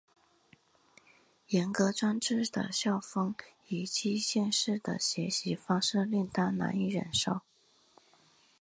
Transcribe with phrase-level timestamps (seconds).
[1.49, 3.35] 严格专制的校风
[3.67, 7.41] 与机械式的学习方式令他难以忍受。